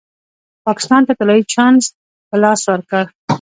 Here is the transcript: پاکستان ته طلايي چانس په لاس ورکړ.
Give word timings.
پاکستان 0.67 1.01
ته 1.07 1.13
طلايي 1.19 1.43
چانس 1.53 1.83
په 2.29 2.35
لاس 2.43 2.61
ورکړ. 2.67 3.03